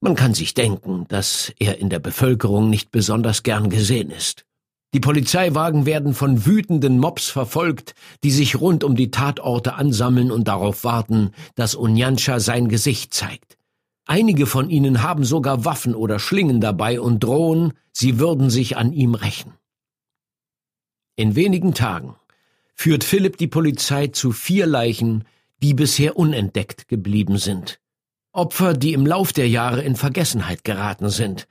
[0.00, 4.44] Man kann sich denken, dass er in der Bevölkerung nicht besonders gern gesehen ist.
[4.94, 10.48] Die Polizeiwagen werden von wütenden Mobs verfolgt, die sich rund um die Tatorte ansammeln und
[10.48, 13.58] darauf warten, dass Unyansha sein Gesicht zeigt.
[14.06, 18.92] Einige von ihnen haben sogar Waffen oder Schlingen dabei und drohen, sie würden sich an
[18.92, 19.52] ihm rächen.
[21.18, 22.14] In wenigen Tagen
[22.76, 25.24] führt Philipp die Polizei zu vier Leichen,
[25.60, 27.80] die bisher unentdeckt geblieben sind.
[28.30, 31.48] Opfer, die im Lauf der Jahre in Vergessenheit geraten sind,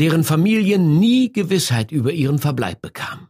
[0.00, 3.28] deren Familien nie Gewissheit über ihren Verbleib bekamen.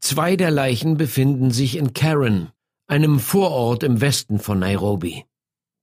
[0.00, 2.48] Zwei der Leichen befinden sich in Karen,
[2.86, 5.26] einem Vorort im Westen von Nairobi.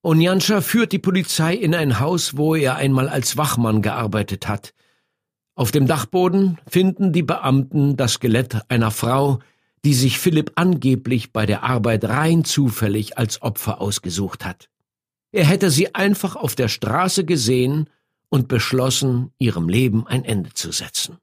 [0.01, 4.73] Onyansha führt die Polizei in ein Haus, wo er einmal als Wachmann gearbeitet hat.
[5.61, 9.37] Auf dem Dachboden finden die Beamten das Skelett einer Frau,
[9.85, 14.71] die sich Philipp angeblich bei der Arbeit rein zufällig als Opfer ausgesucht hat.
[15.31, 17.91] Er hätte sie einfach auf der Straße gesehen
[18.29, 21.19] und beschlossen, ihrem Leben ein Ende zu setzen.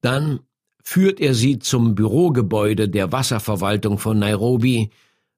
[0.00, 0.40] Dann
[0.82, 4.90] führt er sie zum Bürogebäude der Wasserverwaltung von Nairobi,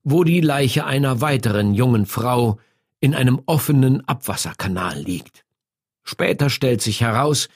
[0.04, 2.58] wo die Leiche einer weiteren jungen Frau
[2.98, 5.44] in einem offenen Abwasserkanal liegt.
[6.02, 7.50] Später stellt sich heraus,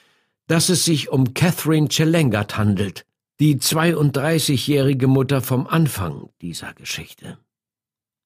[0.47, 3.05] dass es sich um Catherine Chelengat handelt,
[3.39, 7.37] die 32-jährige Mutter vom Anfang dieser Geschichte.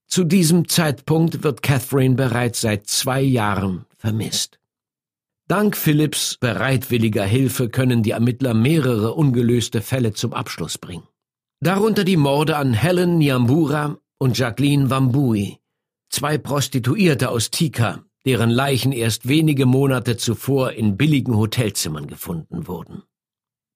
[0.08, 4.60] Zu diesem Zeitpunkt wird Catherine bereits seit zwei Jahren vermisst.
[5.48, 11.08] Dank Philipps bereitwilliger Hilfe können die Ermittler mehrere ungelöste Fälle zum Abschluss bringen.
[11.60, 15.60] Darunter die Morde an Helen Nyambura und Jacqueline Wambui,
[16.10, 23.04] zwei Prostituierte aus Tika, deren Leichen erst wenige Monate zuvor in billigen Hotelzimmern gefunden wurden.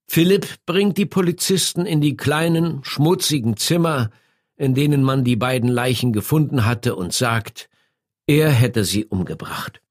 [0.08, 4.10] Philipp bringt die Polizisten in die kleinen, schmutzigen Zimmer,
[4.58, 7.70] in denen man die beiden Leichen gefunden hatte, und sagt,
[8.26, 9.82] er hätte sie umgebracht.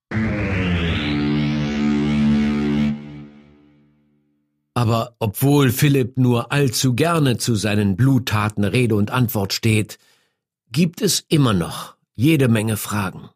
[4.75, 9.99] Aber obwohl Philipp nur allzu gerne zu seinen Bluttaten Rede und Antwort steht,
[10.71, 13.29] gibt es immer noch jede Menge Fragen.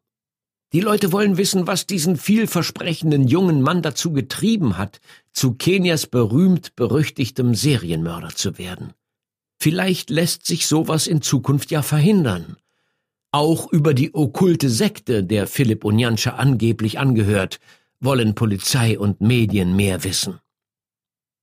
[0.73, 5.01] Die Leute wollen wissen, was diesen vielversprechenden jungen Mann dazu getrieben hat,
[5.33, 8.95] zu Kenias berühmt berüchtigtem Serienmörder zu werden.
[9.59, 12.57] Vielleicht lässt sich sowas in Zukunft ja verhindern.
[13.33, 17.61] Auch über die okkulte Sekte, der Philipp Onyanscha angeblich angehört,
[18.01, 20.41] wollen Polizei und Medien mehr wissen.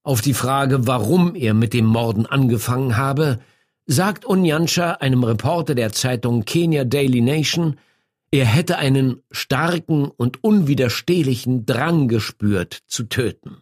[0.04, 3.40] Auf die Frage, warum er mit dem Morden angefangen habe,
[3.86, 7.78] sagt Onyansha einem Reporter der Zeitung Kenya Daily Nation,
[8.32, 13.58] er hätte einen starken und unwiderstehlichen Drang gespürt, zu töten.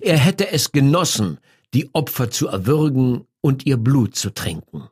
[0.00, 1.38] Er hätte es genossen,
[1.74, 4.88] die Opfer zu erwürgen und ihr Blut zu trinken.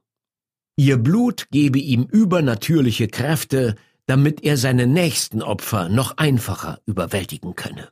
[0.76, 7.90] Ihr Blut gebe ihm übernatürliche Kräfte, damit er seine nächsten Opfer noch einfacher überwältigen könne.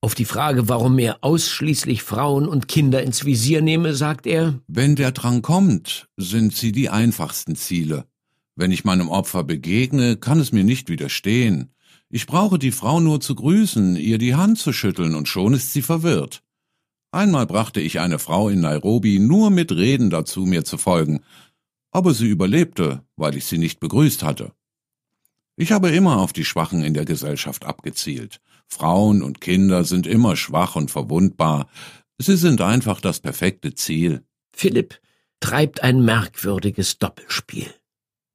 [0.00, 4.96] Auf die Frage, warum er ausschließlich Frauen und Kinder ins Visier nehme, sagt er Wenn
[4.96, 8.04] der Drang kommt, sind sie die einfachsten Ziele.
[8.56, 11.72] Wenn ich meinem Opfer begegne, kann es mir nicht widerstehen.
[12.08, 15.72] Ich brauche die Frau nur zu grüßen, ihr die Hand zu schütteln, und schon ist
[15.72, 16.42] sie verwirrt.
[17.10, 21.20] Einmal brachte ich eine Frau in Nairobi nur mit Reden dazu, mir zu folgen,
[21.90, 24.52] aber sie überlebte, weil ich sie nicht begrüßt hatte.
[25.56, 28.40] Ich habe immer auf die Schwachen in der Gesellschaft abgezielt.
[28.66, 31.68] Frauen und Kinder sind immer schwach und verwundbar.
[32.18, 34.24] Sie sind einfach das perfekte Ziel.
[34.52, 35.00] Philipp
[35.38, 37.72] treibt ein merkwürdiges Doppelspiel.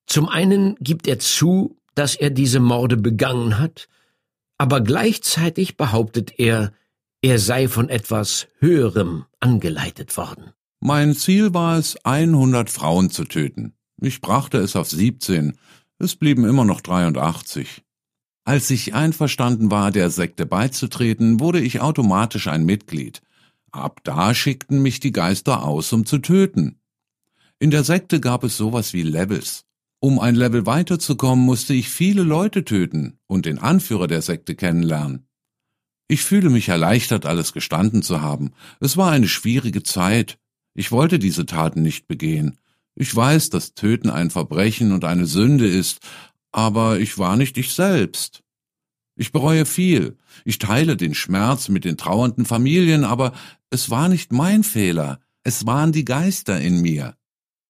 [0.09, 3.87] Zum einen gibt er zu, dass er diese Morde begangen hat,
[4.57, 6.73] aber gleichzeitig behauptet er,
[7.21, 10.51] er sei von etwas Höherem angeleitet worden.
[10.81, 13.73] Mein Ziel war es, 100 Frauen zu töten.
[14.01, 15.57] Ich brachte es auf 17,
[15.99, 17.83] es blieben immer noch 83.
[18.45, 23.21] Als ich einverstanden war, der Sekte beizutreten, wurde ich automatisch ein Mitglied.
[23.71, 26.79] Ab da schickten mich die Geister aus, um zu töten.
[27.59, 29.65] In der Sekte gab es sowas wie Levels.
[30.01, 35.27] Um ein Level weiterzukommen, musste ich viele Leute töten und den Anführer der Sekte kennenlernen.
[36.07, 38.53] Ich fühle mich erleichtert, alles gestanden zu haben.
[38.79, 40.39] Es war eine schwierige Zeit.
[40.73, 42.57] Ich wollte diese Taten nicht begehen.
[42.95, 45.99] Ich weiß, dass Töten ein Verbrechen und eine Sünde ist,
[46.51, 48.43] aber ich war nicht ich selbst.
[49.15, 50.17] Ich bereue viel.
[50.45, 53.33] Ich teile den Schmerz mit den trauernden Familien, aber
[53.69, 55.19] es war nicht mein Fehler.
[55.43, 57.15] Es waren die Geister in mir.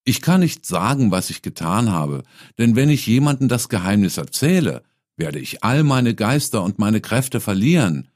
[0.09, 2.23] Ich kann nicht sagen, was ich getan habe,
[2.57, 4.81] denn wenn ich jemandem das Geheimnis erzähle,
[5.17, 8.07] werde ich all meine Geister und meine Kräfte verlieren.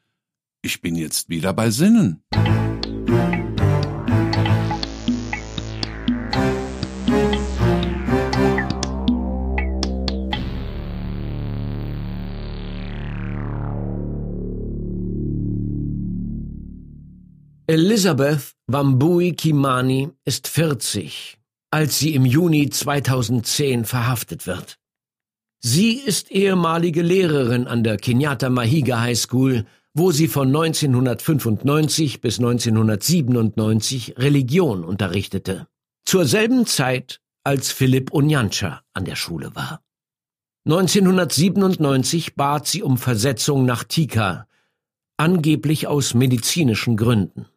[0.64, 2.24] Ich bin jetzt wieder bei Sinnen.
[17.68, 21.38] Elizabeth Wambui Kimani ist 40,
[21.74, 24.78] als sie im Juni 2010 verhaftet wird.
[25.60, 32.38] Sie ist ehemalige Lehrerin an der Kenyatta Mahiga High School, wo sie von 1995 bis
[32.38, 35.66] 1997 Religion unterrichtete.
[36.06, 39.82] Zur selben Zeit, als Philipp Onyancha an der Schule war.
[40.66, 44.48] 1997 bat sie um Versetzung nach Tika,
[45.18, 47.48] angeblich aus medizinischen Gründen.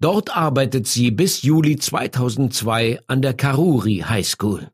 [0.00, 4.70] Dort arbeitet sie bis Juli 2002 an der Karuri High School.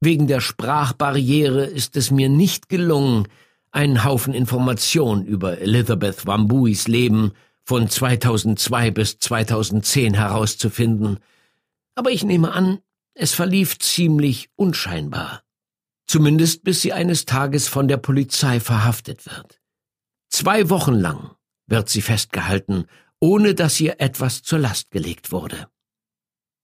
[0.00, 3.26] Wegen der Sprachbarriere ist es mir nicht gelungen,
[3.72, 7.32] einen Haufen Informationen über Elizabeth Wambuis Leben
[7.64, 11.18] von 2002 bis 2010 herauszufinden,
[11.96, 12.78] aber ich nehme an,
[13.14, 15.42] es verlief ziemlich unscheinbar.
[16.06, 19.60] Zumindest bis sie eines Tages von der Polizei verhaftet wird.
[20.30, 21.32] Zwei Wochen lang
[21.66, 22.86] wird sie festgehalten
[23.20, 25.68] ohne dass ihr etwas zur Last gelegt wurde.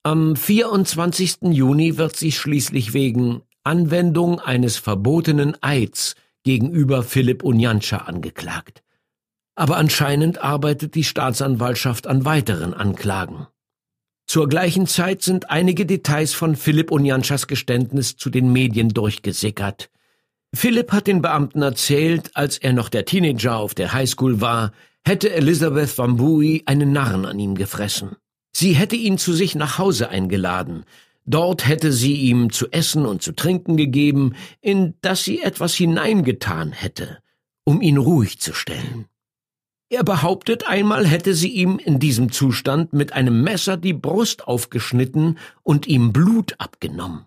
[0.02, 1.38] Am 24.
[1.50, 8.82] Juni wird sie schließlich wegen Anwendung eines verbotenen Eids gegenüber Philipp Unjanscha angeklagt.
[9.54, 13.46] Aber anscheinend arbeitet die Staatsanwaltschaft an weiteren Anklagen.
[14.26, 19.90] Zur gleichen Zeit sind einige Details von Philipp Unjanschas Geständnis zu den Medien durchgesickert.
[20.54, 24.72] Philipp hat den Beamten erzählt, als er noch der Teenager auf der Highschool war,
[25.04, 28.16] hätte Elizabeth Wambui einen Narren an ihm gefressen.
[28.52, 30.84] Sie hätte ihn zu sich nach Hause eingeladen.
[31.26, 36.72] Dort hätte sie ihm zu essen und zu trinken gegeben, in das sie etwas hineingetan
[36.72, 37.18] hätte,
[37.64, 39.06] um ihn ruhig zu stellen.
[39.88, 45.38] Er behauptet, einmal hätte sie ihm in diesem Zustand mit einem Messer die Brust aufgeschnitten
[45.62, 47.26] und ihm Blut abgenommen.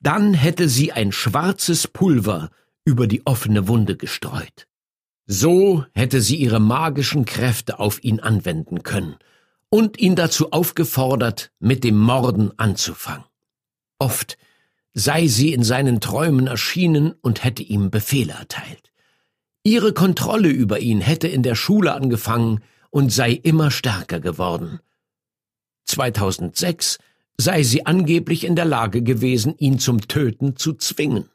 [0.00, 2.50] Dann hätte sie ein schwarzes Pulver
[2.84, 4.66] über die offene Wunde gestreut.
[5.32, 9.14] So hätte sie ihre magischen Kräfte auf ihn anwenden können
[9.68, 13.26] und ihn dazu aufgefordert, mit dem Morden anzufangen.
[14.00, 14.38] Oft
[14.92, 18.90] sei sie in seinen Träumen erschienen und hätte ihm Befehle erteilt.
[19.62, 24.80] Ihre Kontrolle über ihn hätte in der Schule angefangen und sei immer stärker geworden.
[25.84, 26.98] 2006
[27.36, 31.30] sei sie angeblich in der Lage gewesen, ihn zum Töten zu zwingen.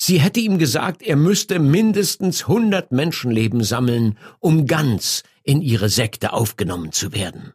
[0.00, 6.32] Sie hätte ihm gesagt, er müsste mindestens hundert Menschenleben sammeln, um ganz in ihre Sekte
[6.32, 7.52] aufgenommen zu werden.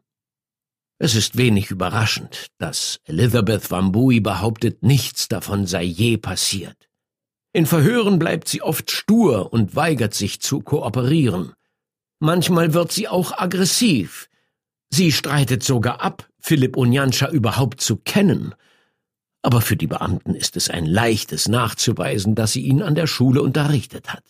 [0.99, 6.89] Es ist wenig überraschend, dass Elizabeth Wambui behauptet, nichts davon sei je passiert.
[7.53, 11.53] In Verhören bleibt sie oft stur und weigert sich zu kooperieren.
[12.19, 14.29] Manchmal wird sie auch aggressiv.
[14.89, 18.53] Sie streitet sogar ab, Philipp Onyanscha überhaupt zu kennen
[19.41, 23.41] aber für die Beamten ist es ein leichtes nachzuweisen, dass sie ihn an der Schule
[23.41, 24.23] unterrichtet hat.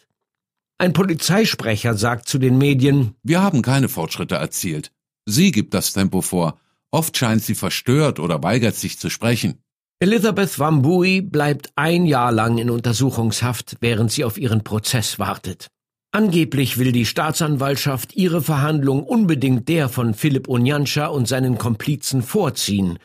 [0.78, 4.92] Ein Polizeisprecher sagt zu den Medien Wir haben keine Fortschritte erzielt.
[5.26, 6.60] Sie gibt das Tempo vor.
[6.92, 9.60] Oft scheint sie verstört oder weigert sich zu sprechen.
[10.00, 15.68] Elizabeth Wambui bleibt ein Jahr lang in Untersuchungshaft, während sie auf ihren Prozess wartet.
[16.12, 22.98] Angeblich will die Staatsanwaltschaft ihre Verhandlung unbedingt der von Philipp Onyanscha und seinen Komplizen vorziehen,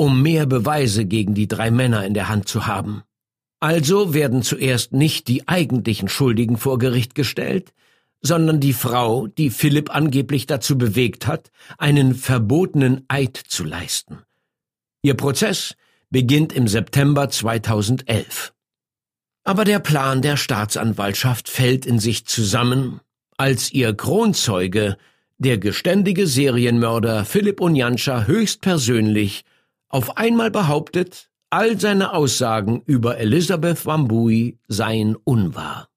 [0.00, 3.02] um mehr Beweise gegen die drei Männer in der Hand zu haben.
[3.60, 7.74] Also werden zuerst nicht die eigentlichen Schuldigen vor Gericht gestellt,
[8.22, 14.20] sondern die Frau, die Philipp angeblich dazu bewegt hat, einen verbotenen Eid zu leisten.
[15.02, 15.76] Ihr Prozess
[16.08, 18.54] beginnt im September 2011.
[19.44, 23.00] Aber der Plan der Staatsanwaltschaft fällt in sich zusammen,
[23.36, 24.96] als ihr Kronzeuge,
[25.36, 29.44] der geständige Serienmörder Philipp Onyanscha höchstpersönlich
[29.90, 35.88] auf einmal behauptet, all seine Aussagen über Elizabeth Wambui seien unwahr.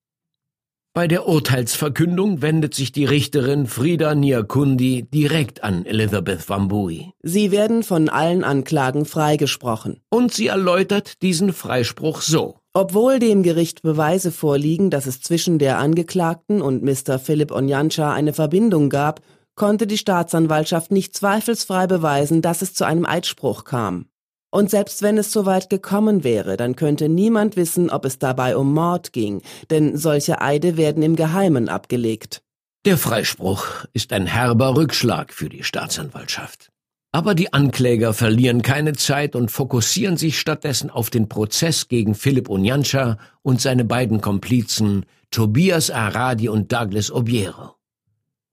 [0.95, 7.11] Bei der Urteilsverkündung wendet sich die Richterin Frida Niakundi direkt an Elizabeth Wambui.
[7.23, 10.01] Sie werden von allen Anklagen freigesprochen.
[10.09, 12.59] Und sie erläutert diesen Freispruch so.
[12.73, 17.17] Obwohl dem Gericht Beweise vorliegen, dass es zwischen der Angeklagten und Mr.
[17.17, 19.21] Philipp Onyancha eine Verbindung gab,
[19.55, 24.05] konnte die Staatsanwaltschaft nicht zweifelsfrei beweisen, dass es zu einem Eidspruch kam.
[24.51, 28.55] Und selbst wenn es so weit gekommen wäre, dann könnte niemand wissen, ob es dabei
[28.55, 29.41] um Mord ging,
[29.71, 32.43] denn solche Eide werden im Geheimen abgelegt.
[32.85, 36.69] Der Freispruch ist ein herber Rückschlag für die Staatsanwaltschaft.
[37.11, 42.49] Aber die Ankläger verlieren keine Zeit und fokussieren sich stattdessen auf den Prozess gegen Philipp
[42.49, 47.75] Onyanscha und seine beiden Komplizen Tobias Aradi und Douglas Obiero.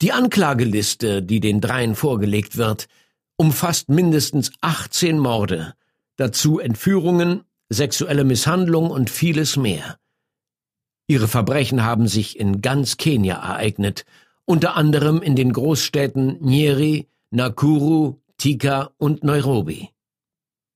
[0.03, 2.89] Die Anklageliste, die den dreien vorgelegt wird,
[3.37, 5.75] umfasst mindestens 18 Morde,
[6.17, 9.99] dazu Entführungen, sexuelle Misshandlung und vieles mehr.
[11.07, 14.05] Ihre Verbrechen haben sich in ganz Kenia ereignet,
[14.47, 19.91] unter anderem in den Großstädten Nyeri, Nakuru, Tika und Nairobi.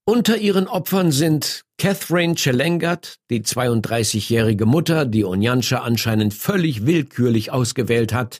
[0.05, 8.13] Unter ihren Opfern sind Catherine Chelengat, die 32-jährige Mutter, die Onyansha anscheinend völlig willkürlich ausgewählt
[8.13, 8.39] hat,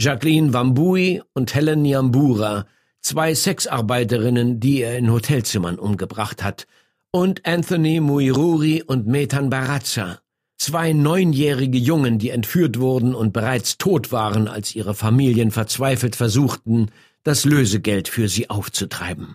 [0.00, 2.66] Jacqueline Wambui und Helen Nyambura,
[3.00, 6.68] zwei Sexarbeiterinnen, die er in Hotelzimmern umgebracht hat,
[7.10, 10.20] und Anthony Muiruri und Metan Barazza,
[10.56, 16.92] zwei neunjährige Jungen, die entführt wurden und bereits tot waren, als ihre Familien verzweifelt versuchten,
[17.24, 19.34] das Lösegeld für sie aufzutreiben.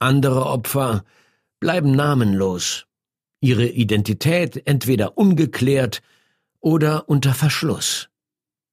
[0.00, 1.04] Andere Opfer
[1.60, 2.86] bleiben namenlos,
[3.40, 6.02] ihre Identität entweder ungeklärt
[6.58, 8.09] oder unter Verschluss.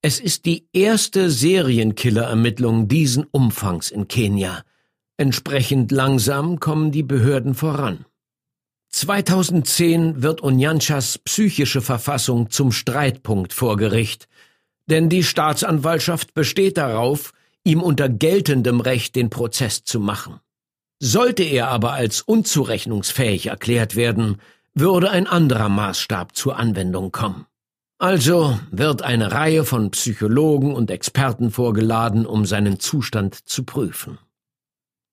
[0.08, 4.64] Es ist die erste Serienkiller-Ermittlung diesen Umfangs in Kenia.
[5.18, 8.06] Entsprechend langsam kommen die Behörden voran.
[8.88, 14.30] 2010 wird Onyanchas psychische Verfassung zum Streitpunkt vor Gericht,
[14.86, 17.34] denn die Staatsanwaltschaft besteht darauf,
[17.66, 20.40] ihm unter geltendem Recht den Prozess zu machen.
[21.02, 24.38] Sollte er aber als unzurechnungsfähig erklärt werden,
[24.74, 27.46] würde ein anderer Maßstab zur Anwendung kommen.
[28.00, 34.20] Also wird eine Reihe von Psychologen und Experten vorgeladen, um seinen Zustand zu prüfen.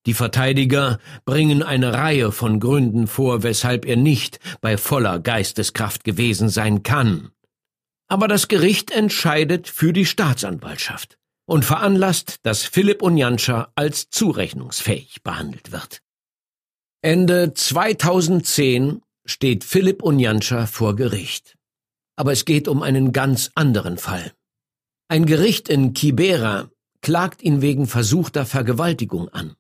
[0.07, 6.51] Die Verteidiger bringen eine Reihe von Gründen vor, weshalb er nicht bei voller Geisteskraft gewesen
[6.51, 7.31] sein kann.
[8.07, 11.17] Aber das Gericht entscheidet für die Staatsanwaltschaft
[11.47, 16.03] und veranlasst, dass Philipp Onyanscha als zurechnungsfähig behandelt wird.
[17.01, 21.57] Ende 2010 steht Philipp Onyanscha vor Gericht.
[22.17, 24.33] Aber es geht um einen ganz anderen Fall.
[25.09, 29.55] Ein Gericht in Kibera klagt ihn wegen versuchter Vergewaltigung an.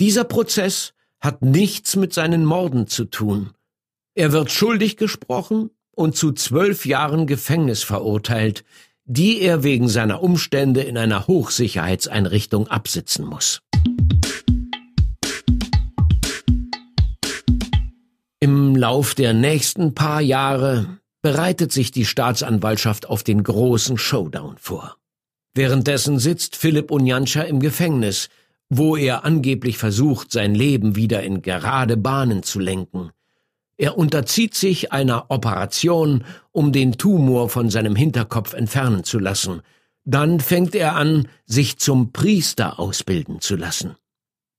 [0.00, 3.50] Dieser Prozess hat nichts mit seinen Morden zu tun.
[4.14, 8.64] Er wird schuldig gesprochen und zu zwölf Jahren Gefängnis verurteilt,
[9.04, 13.60] die er wegen seiner Umstände in einer Hochsicherheitseinrichtung absitzen muss.
[18.38, 24.96] Im Lauf der nächsten paar Jahre bereitet sich die Staatsanwaltschaft auf den großen Showdown vor.
[25.54, 28.28] Währenddessen sitzt Philipp Unjanscha im Gefängnis,
[28.68, 33.10] wo er angeblich versucht, sein Leben wieder in gerade Bahnen zu lenken.
[33.76, 39.62] Er unterzieht sich einer Operation, um den Tumor von seinem Hinterkopf entfernen zu lassen.
[40.04, 43.96] Dann fängt er an, sich zum Priester ausbilden zu lassen.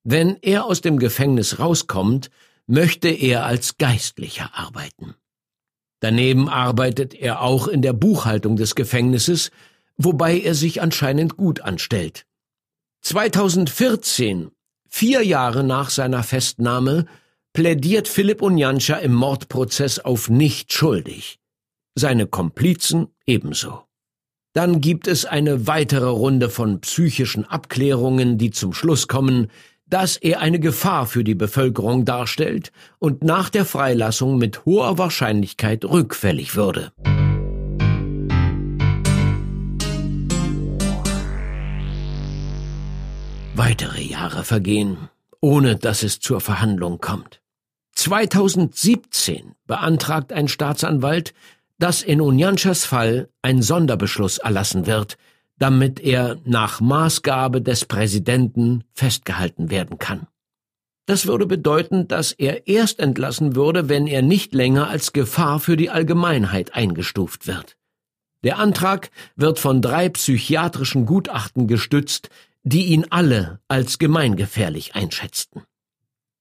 [0.04, 2.32] Wenn er aus dem Gefängnis rauskommt,
[2.66, 5.16] möchte er als Geistlicher arbeiten.
[6.02, 9.52] Daneben arbeitet er auch in der Buchhaltung des Gefängnisses,
[9.98, 12.26] wobei er sich anscheinend gut anstellt.
[13.02, 14.50] 2014,
[14.90, 17.06] vier Jahre nach seiner Festnahme,
[17.54, 21.40] plädiert Philipp Unjanscha im Mordprozess auf nicht schuldig.
[21.94, 23.84] Seine Komplizen ebenso.
[24.54, 29.52] Dann gibt es eine weitere Runde von psychischen Abklärungen, die zum Schluss kommen,
[29.92, 35.84] dass er eine Gefahr für die Bevölkerung darstellt und nach der Freilassung mit hoher Wahrscheinlichkeit
[35.84, 36.94] rückfällig würde.
[43.54, 45.10] Weitere Jahre vergehen,
[45.42, 47.42] ohne dass es zur Verhandlung kommt.
[47.96, 51.34] 2017 beantragt ein Staatsanwalt,
[51.80, 55.18] dass in Unjanschas Fall ein Sonderbeschluss erlassen wird,
[55.62, 60.26] damit er nach Maßgabe des Präsidenten festgehalten werden kann.
[61.06, 65.78] Das würde bedeuten, dass er erst entlassen würde, wenn er nicht länger als Gefahr für
[65.78, 67.78] die Allgemeinheit eingestuft wird.
[68.44, 72.30] Der Antrag wird von drei psychiatrischen Gutachten gestützt,
[72.64, 75.62] die ihn alle als gemeingefährlich einschätzten.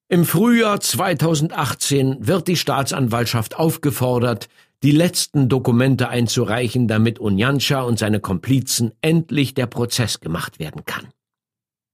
[0.08, 4.48] Im Frühjahr 2018 wird die Staatsanwaltschaft aufgefordert,
[4.82, 11.08] die letzten Dokumente einzureichen, damit Unjanscha und seine Komplizen endlich der Prozess gemacht werden kann.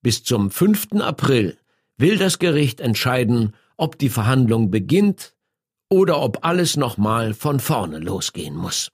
[0.02, 1.00] Bis zum 5.
[1.00, 1.58] April
[1.96, 5.34] will das Gericht entscheiden, ob die Verhandlung beginnt
[5.90, 8.90] oder ob alles nochmal von vorne losgehen muss.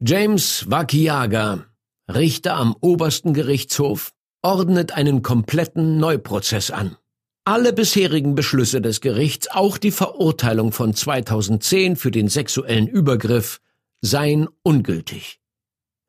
[0.00, 1.66] James Wakiaga,
[2.12, 6.96] Richter am obersten Gerichtshof, ordnet einen kompletten Neuprozess an.
[7.44, 13.60] Alle bisherigen Beschlüsse des Gerichts, auch die Verurteilung von 2010 für den sexuellen Übergriff,
[14.00, 15.40] seien ungültig.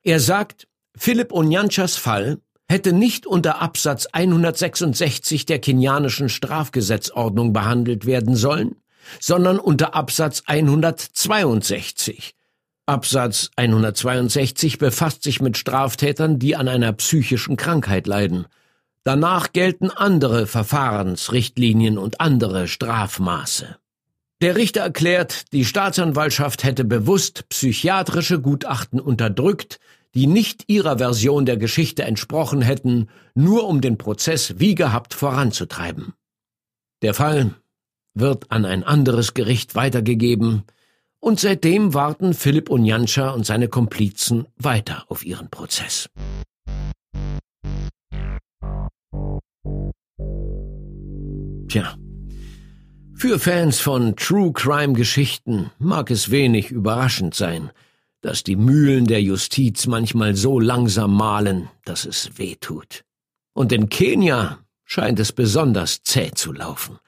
[0.03, 2.38] Er sagt, Philipp Onyanchas Fall
[2.69, 8.75] hätte nicht unter Absatz 166 der kenianischen Strafgesetzordnung behandelt werden sollen,
[9.19, 12.36] sondern unter Absatz 162.
[12.86, 18.45] Absatz 162 befasst sich mit Straftätern, die an einer psychischen Krankheit leiden.
[19.04, 23.78] Danach gelten andere Verfahrensrichtlinien und andere Strafmaße.
[24.41, 29.80] Der Richter erklärt, die Staatsanwaltschaft hätte bewusst psychiatrische Gutachten unterdrückt,
[30.16, 36.14] die nicht ihrer Version der Geschichte entsprochen hätten, nur um den Prozess wie gehabt voranzutreiben.
[37.01, 37.56] Der Fall
[38.14, 40.64] wird an ein anderes Gericht weitergegeben,
[41.20, 46.10] und seitdem warten Philipp Onyanscha und seine Komplizen weiter auf ihren Prozess.
[51.74, 51.97] Tja,
[53.15, 57.71] für Fans von True Crime Geschichten mag es wenig überraschend sein,
[58.21, 63.05] dass die Mühlen der Justiz manchmal so langsam mahlen, dass es weh tut.
[63.53, 66.99] Und in Kenia scheint es besonders zäh zu laufen,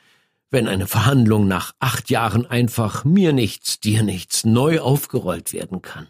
[0.49, 6.07] wenn eine Verhandlung nach acht Jahren einfach mir nichts, dir nichts neu aufgerollt werden kann.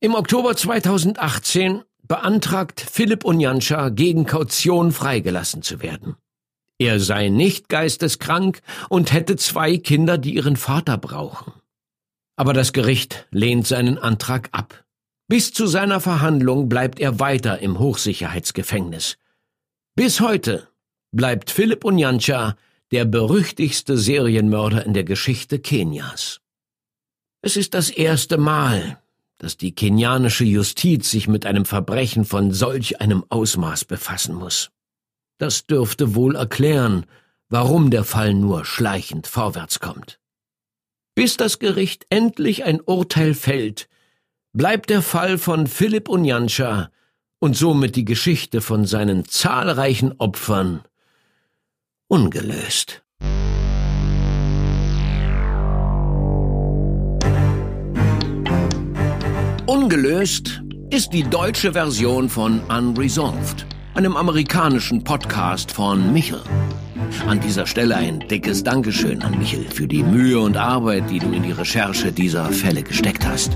[0.00, 6.16] Im Oktober 2018 beantragt Philipp Onyanscha gegen Kaution freigelassen zu werden.
[6.80, 11.52] Er sei nicht geisteskrank und hätte zwei Kinder, die ihren Vater brauchen.
[12.36, 14.82] Aber das Gericht lehnt seinen Antrag ab.
[15.28, 19.18] Bis zu seiner Verhandlung bleibt er weiter im Hochsicherheitsgefängnis.
[19.94, 20.68] Bis heute
[21.12, 22.56] bleibt Philipp Onyancha
[22.92, 26.40] der berüchtigste Serienmörder in der Geschichte Kenias.
[27.42, 28.98] Es ist das erste Mal,
[29.36, 34.70] dass die kenianische Justiz sich mit einem Verbrechen von solch einem Ausmaß befassen muss.
[35.40, 37.06] Das dürfte wohl erklären,
[37.48, 40.20] warum der Fall nur schleichend vorwärts kommt.
[41.14, 43.88] Bis das Gericht endlich ein Urteil fällt,
[44.52, 46.90] bleibt der Fall von Philipp Unyanscha
[47.38, 50.82] und somit die Geschichte von seinen zahlreichen Opfern
[52.06, 53.02] ungelöst.
[59.66, 60.60] Ungelöst
[60.90, 63.64] ist die deutsche Version von Unresolved
[63.94, 66.40] einem amerikanischen Podcast von Michel.
[67.26, 71.32] An dieser Stelle ein dickes Dankeschön an Michel für die Mühe und Arbeit, die du
[71.32, 73.52] in die Recherche dieser Fälle gesteckt hast.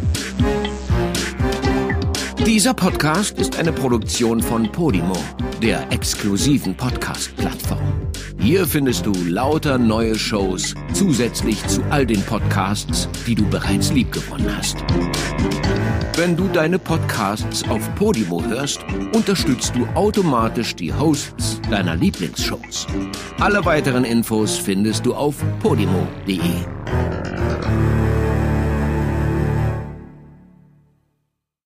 [2.46, 5.16] Dieser Podcast ist eine Produktion von Podimo,
[5.62, 8.10] der exklusiven Podcast-Plattform.
[8.38, 14.54] Hier findest du lauter neue Shows zusätzlich zu all den Podcasts, die du bereits liebgewonnen
[14.54, 14.76] hast.
[16.16, 22.86] Wenn du deine Podcasts auf Podimo hörst, unterstützt du automatisch die Hosts deiner Lieblingsshows.
[23.40, 26.38] Alle weiteren Infos findest du auf podimo.de.